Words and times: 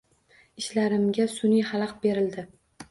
Ishlarimga 0.61 1.29
sun’iy 1.37 1.63
xalaqit 1.71 2.05
berildi. 2.09 2.51